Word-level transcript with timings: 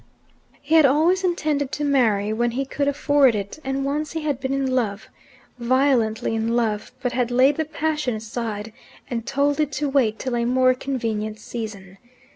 He 0.61 0.73
had 0.73 0.85
always 0.87 1.23
intended 1.23 1.71
to 1.73 1.83
marry 1.83 2.33
when 2.33 2.49
he 2.49 2.65
could 2.65 2.87
afford 2.87 3.35
it; 3.35 3.59
and 3.63 3.85
once 3.85 4.13
he 4.13 4.23
had 4.23 4.39
been 4.39 4.51
in 4.51 4.65
love, 4.73 5.09
violently 5.59 6.33
in 6.33 6.55
love, 6.55 6.91
but 7.03 7.11
had 7.11 7.29
laid 7.29 7.57
the 7.57 7.65
passion 7.65 8.15
aside, 8.15 8.73
and 9.11 9.27
told 9.27 9.59
it 9.59 9.71
to 9.73 9.87
wait 9.87 10.17
till 10.17 10.33
a 10.35 10.43
more 10.43 10.73
convenient 10.73 11.37
season. 11.39 11.99